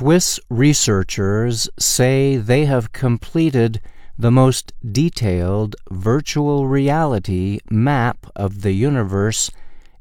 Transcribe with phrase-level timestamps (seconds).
[0.00, 3.82] Swiss researchers say they have completed
[4.16, 9.50] the most detailed virtual reality map of the universe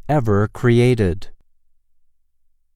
[0.08, 1.28] ever created.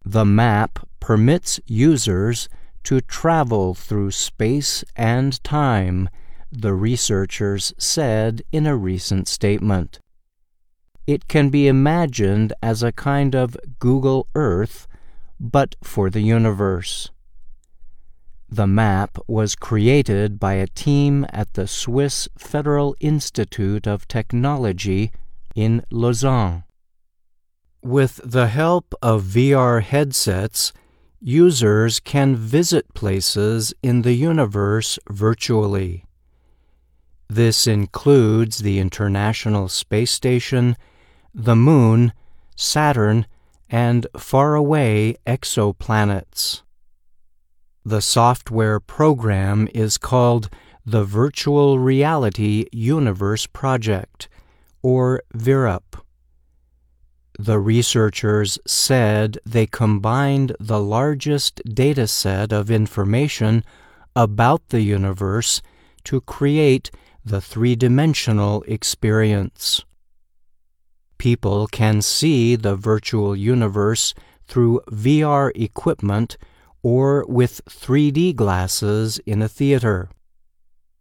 [0.04, 2.50] The map permits users
[2.84, 6.10] to travel through space and time,
[6.52, 10.02] the researchers said in a recent statement.
[11.08, 14.90] It can be imagined as a kind of Google Earth,
[15.40, 17.10] but for the universe.
[18.54, 25.12] The map was created by a team at the Swiss Federal Institute of Technology
[25.56, 26.64] in Lausanne.
[27.82, 30.72] With the help of VR headsets,
[31.20, 36.06] users can visit places in the universe virtually.
[37.28, 40.78] This includes the International Space Station
[41.34, 42.14] the Moon,
[42.56, 43.26] Saturn,
[43.68, 46.63] and faraway exoplanets.
[47.86, 50.50] The software program is called
[50.86, 54.30] the Virtual Reality Universe Project,
[54.82, 55.98] or VIRUP.
[57.40, 63.64] The researchers said they combined the largest data set of information
[64.16, 65.62] about the universe
[66.04, 66.92] to create
[67.26, 69.84] the three dimensional experience
[71.24, 74.14] people can see the virtual universe
[74.46, 76.36] through VR equipment
[76.84, 80.10] or with 3D glasses in a theater.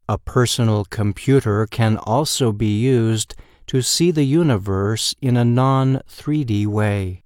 [0.08, 3.34] A personal computer can also be used
[3.66, 7.24] to see the universe in a non 3D way.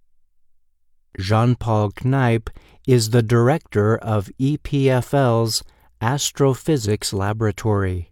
[1.19, 2.49] Jean Paul Kneib
[2.87, 5.63] is the director of EPFL's
[6.01, 8.11] Astrophysics Laboratory.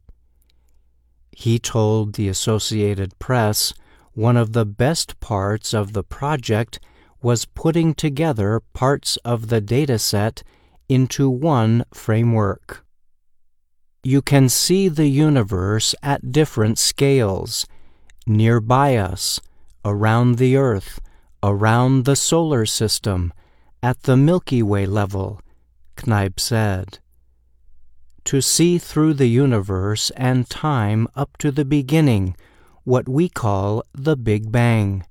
[1.31, 3.75] He told the Associated Press
[4.13, 6.81] one of the best parts of the project
[7.25, 10.43] was putting together parts of the dataset
[10.91, 12.85] into one framework.
[14.03, 17.67] You can see the universe at different scales,
[18.27, 19.41] nearby us,
[19.83, 21.01] around the Earth,
[21.43, 23.33] around the solar system,
[23.83, 25.41] at the Milky Way level,
[25.97, 26.99] Kneib said.
[28.25, 32.37] To see through the universe and time up to the beginning
[32.85, 35.05] what we call the Big Bang.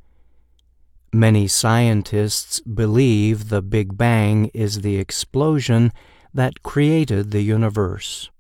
[1.16, 5.94] Many scientists believe the Big Bang is the explosion
[6.34, 8.32] that created the universe.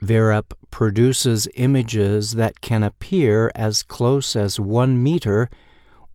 [0.00, 5.48] VIRUP produces images that can appear as close as one meter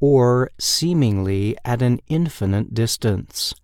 [0.02, 3.56] or seemingly at an infinite distance.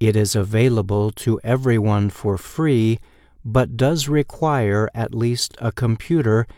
[0.00, 2.98] It is available to everyone for free,
[3.44, 6.48] but does require at least a computer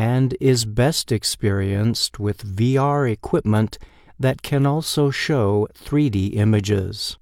[0.00, 3.76] and is best experienced with VR equipment
[4.18, 7.18] that can also show 3D images.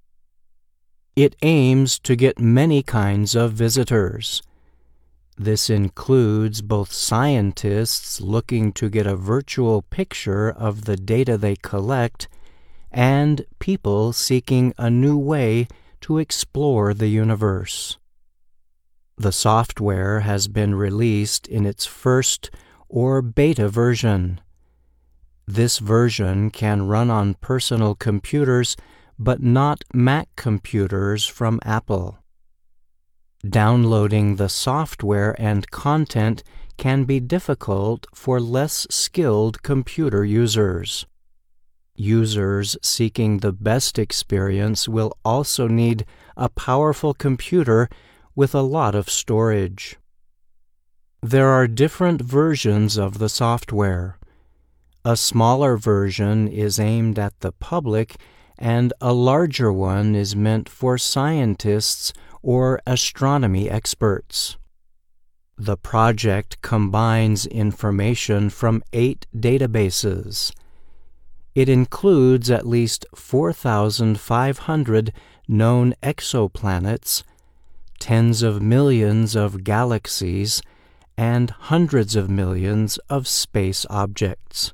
[1.16, 4.42] It aims to get many kinds of visitors.
[5.36, 12.28] This includes both scientists looking to get a virtual picture of the data they collect
[12.92, 15.66] and people seeking a new way
[16.02, 17.98] to explore the universe.
[19.16, 22.52] The software has been released in its first
[22.88, 24.40] or beta version.
[25.46, 28.76] This version can run on personal computers
[29.18, 32.18] but not Mac computers from Apple.
[33.48, 36.42] Downloading the software and content
[36.76, 41.06] can be difficult for less skilled computer users.
[41.94, 46.04] Users seeking the best experience will also need
[46.36, 47.88] a powerful computer
[48.36, 49.96] with a lot of storage.
[51.22, 54.18] There are different versions of the software.
[55.04, 58.14] A smaller version is aimed at the public,
[58.56, 64.56] and a larger one is meant for scientists or astronomy experts.
[65.56, 70.52] The project combines information from eight databases.
[71.56, 75.12] It includes at least 4,500
[75.48, 77.24] known exoplanets,
[77.98, 80.62] tens of millions of galaxies,
[81.18, 84.72] and hundreds of millions of space objects.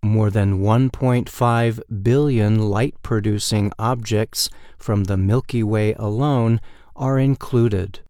[0.00, 4.48] More than 1.5 billion light producing objects
[4.78, 6.60] from the Milky Way alone
[6.94, 8.00] are included.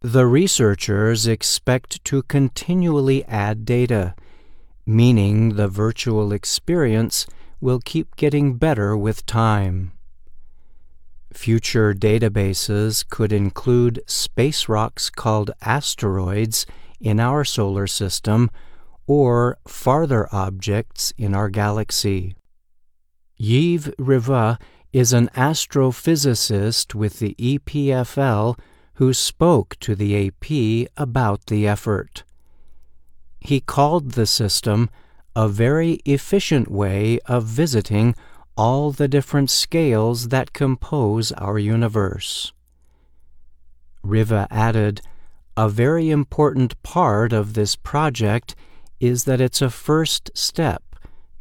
[0.00, 4.14] The researchers expect to continually add data,
[4.86, 7.26] meaning the virtual experience
[7.60, 9.92] will keep getting better with time.
[11.34, 16.64] Future databases could include space rocks called asteroids
[17.00, 18.50] in our solar system
[19.06, 22.34] or farther objects in our galaxy.
[23.38, 24.58] Yves Revaz
[24.92, 28.56] is an astrophysicist with the EPFL
[28.94, 32.22] who spoke to the AP about the effort.
[33.40, 34.88] He called the system
[35.34, 38.14] a very efficient way of visiting
[38.56, 42.52] all the different scales that compose our universe.
[44.04, 45.00] Revaz added,
[45.56, 48.54] a very important part of this project
[49.00, 50.82] is that it's a first step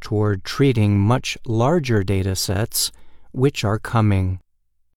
[0.02, 2.92] toward treating much larger data sets
[3.32, 4.40] which are coming.